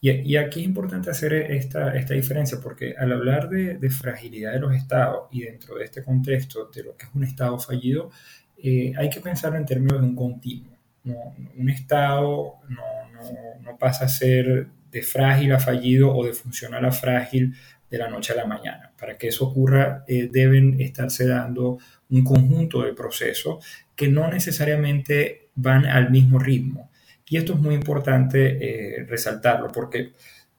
[0.00, 5.28] Y, aquí es importante hacer esta, diferencia porque al hablar de, fragilidad de los estados
[5.32, 8.10] y dentro de este contexto de lo que es un estado fallido,
[8.56, 10.78] eh, hay que pensarlo en términos de un continuo.
[11.04, 16.92] un estado no, no, pasa a ser de frágil a fallido o de funcional a
[16.92, 17.54] frágil
[17.90, 18.92] de la noche a la mañana.
[18.98, 21.78] Para que eso ocurra eh, deben estarse dando
[22.10, 23.64] un conjunto de procesos
[23.94, 26.90] que no necesariamente van al mismo ritmo.
[27.28, 30.12] Y esto es muy importante eh, resaltarlo porque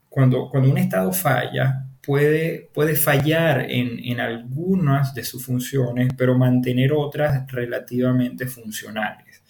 [0.10, 6.38] cuando, cuando un Estado falla, puede, puede fallar en, en, algunas de sus funciones, pero
[6.38, 9.44] mantener otras relativamente funcionales.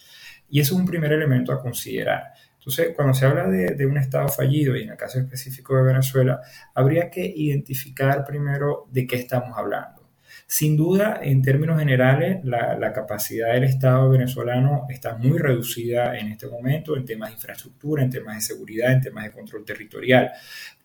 [0.50, 2.34] Y eso es un primer elemento a considerar.
[2.68, 6.42] Entonces, cuando se habla de, un Estado fallido, y en el caso específico de Venezuela,
[6.74, 10.10] habría que identificar primero de qué estamos hablando.
[10.46, 16.48] Sin duda, en términos generales, la, capacidad del Estado venezolano está muy reducida en este
[16.48, 20.32] momento en temas de infraestructura, en temas de seguridad, en temas de control territorial.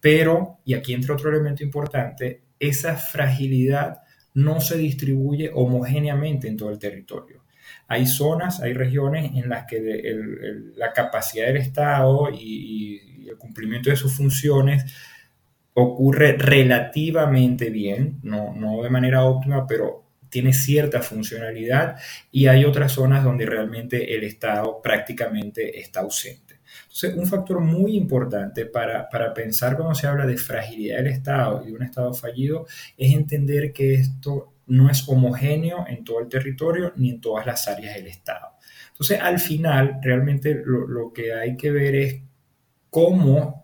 [0.01, 4.03] Pero, y aquí entra otro elemento importante, esa fragilidad
[4.35, 7.42] no se distribuye homogéneamente en todo el territorio.
[7.93, 10.17] Hay zonas, hay regiones en las que
[10.77, 14.85] la capacidad del Estado y el cumplimiento de sus funciones
[15.75, 21.97] ocurre relativamente bien, no, no de manera óptima, pero tiene cierta funcionalidad
[22.31, 26.61] y hay otras zonas donde realmente el Estado prácticamente está ausente.
[26.85, 31.63] Entonces, un factor muy importante para, para, pensar cuando se habla de fragilidad del Estado
[31.63, 32.67] y de un Estado fallido
[32.97, 37.69] es entender que esto no es homogéneo en todo el territorio ni en todas las
[37.69, 38.49] áreas del Estado.
[38.91, 42.23] Entonces, al final, realmente lo, lo que hay que ver es
[42.91, 43.63] cómo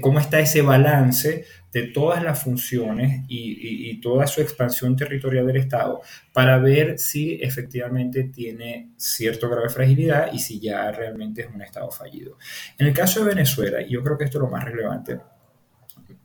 [0.00, 6.02] cómo está ese balance de todas las funciones y, toda su expansión territorial del Estado
[6.32, 11.62] para ver si efectivamente tiene cierto grado de fragilidad y si ya realmente es un
[11.62, 12.36] Estado fallido.
[12.78, 15.20] En el caso de Venezuela, y yo creo que esto es lo más relevante,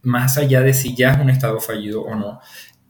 [0.02, 2.41] más allá de si ya es un Estado fallido o no,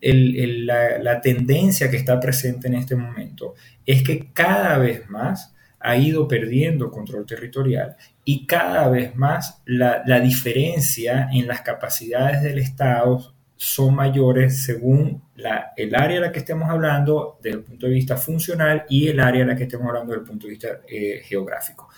[0.01, 6.27] la tendencia que está presente en este momento es que cada vez más ha ido
[6.27, 7.95] perdiendo control territorial
[8.25, 15.21] y cada vez más la, la diferencia en las capacidades del Estado son mayores según
[15.35, 19.09] la, el área a la que estemos hablando desde el punto de vista funcional y
[19.09, 21.89] el área a la que estemos hablando desde el punto de vista eh, geográfico.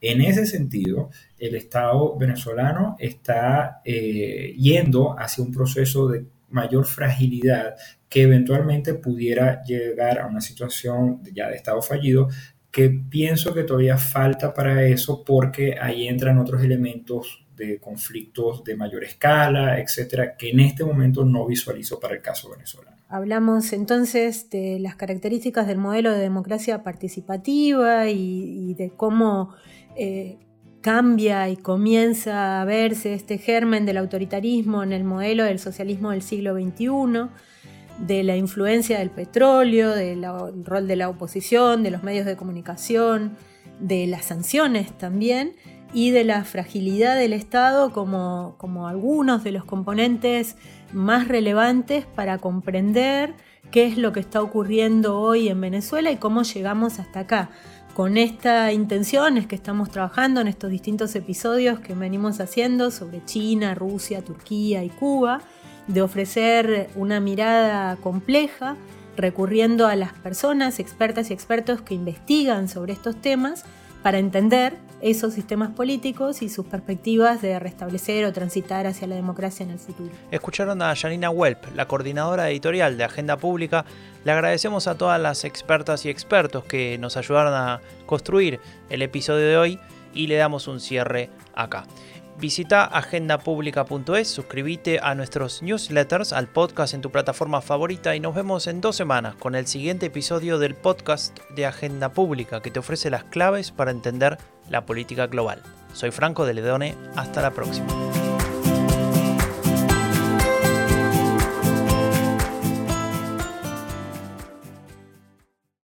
[0.00, 7.76] En ese sentido, el Estado venezolano está eh, yendo hacia un proceso de mayor fragilidad
[8.08, 12.28] que eventualmente pudiera llegar a una situación ya de Estado fallido,
[12.70, 18.76] que pienso que todavía falta para eso porque ahí entran otros elementos de conflictos de
[18.76, 22.96] mayor escala, etcétera, que en este momento no visualizo para el caso venezolano.
[23.08, 29.52] Hablamos entonces de las características del modelo de democracia participativa y, de cómo
[29.96, 30.38] eh,
[30.80, 36.22] cambia y comienza a verse este germen del autoritarismo en el modelo del socialismo del
[36.22, 37.28] siglo XXI,
[38.06, 40.24] de la influencia del petróleo, del
[40.64, 43.36] rol de la oposición, de los medios de comunicación,
[43.78, 45.54] de las sanciones también
[45.92, 50.56] y de la fragilidad del Estado como, como algunos de los componentes
[50.92, 53.34] más relevantes para comprender
[53.70, 57.50] qué es lo que está ocurriendo hoy en Venezuela y cómo llegamos hasta acá.
[58.00, 63.22] Con esta intención es que estamos trabajando en estos distintos episodios que venimos haciendo sobre
[63.26, 65.42] China, Rusia, Turquía y Cuba,
[65.86, 68.76] de ofrecer una mirada compleja,
[69.18, 73.66] recurriendo a las personas, expertas y expertos que investigan sobre estos temas
[74.02, 79.64] para entender esos sistemas políticos y sus perspectivas de restablecer o transitar hacia la democracia
[79.64, 80.10] en el futuro.
[80.30, 83.84] Escucharon a Janina Welp, la coordinadora editorial de Agenda Pública.
[84.24, 89.46] Le agradecemos a todas las expertas y expertos que nos ayudaron a construir el episodio
[89.46, 89.80] de hoy
[90.14, 91.84] y le damos un cierre acá.
[92.40, 98.66] Visita agendapublica.es, suscríbete a nuestros newsletters, al podcast en tu plataforma favorita y nos vemos
[98.66, 103.10] en dos semanas con el siguiente episodio del podcast de Agenda Pública que te ofrece
[103.10, 104.38] las claves para entender
[104.70, 105.62] la política global.
[105.92, 107.86] Soy Franco de Ledone, hasta la próxima.